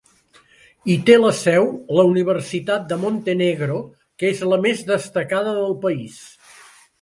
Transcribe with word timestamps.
Hi 0.93 0.93
té 1.09 1.17
la 1.19 1.33
seu 1.39 1.67
la 1.97 2.05
Universitat 2.11 2.87
de 2.93 2.97
Montenegro, 3.03 3.77
que 4.23 4.31
és 4.37 4.43
la 4.55 4.61
més 4.65 4.83
destacada 4.89 5.55
del 5.61 5.77
país. 5.87 6.19